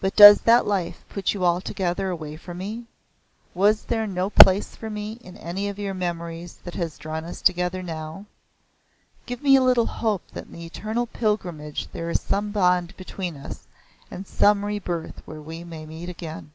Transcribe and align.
But 0.00 0.16
does 0.16 0.40
that 0.40 0.64
life 0.66 1.04
put 1.10 1.34
you 1.34 1.44
altogether 1.44 2.08
away 2.08 2.34
from 2.38 2.56
me? 2.56 2.86
Was 3.52 3.82
there 3.84 4.06
no 4.06 4.30
place 4.30 4.74
for 4.74 4.88
me 4.88 5.18
in 5.20 5.36
any 5.36 5.68
of 5.68 5.78
your 5.78 5.92
memories 5.92 6.56
that 6.64 6.76
has 6.76 6.96
drawn 6.96 7.24
us 7.26 7.42
together 7.42 7.82
now? 7.82 8.24
Give 9.26 9.42
me 9.42 9.54
a 9.56 9.62
little 9.62 9.84
hope 9.84 10.22
that 10.32 10.46
in 10.46 10.52
the 10.52 10.64
eternal 10.64 11.06
pilgrimage 11.06 11.88
there 11.92 12.08
is 12.08 12.22
some 12.22 12.52
bond 12.52 12.96
between 12.96 13.36
us 13.36 13.68
and 14.10 14.26
some 14.26 14.64
rebirth 14.64 15.20
where 15.26 15.42
we 15.42 15.62
may 15.62 15.84
met 15.84 16.08
again." 16.08 16.52